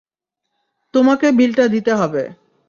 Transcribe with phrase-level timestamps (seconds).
[0.93, 2.23] তোমাকে বিলটা দিতে হবে।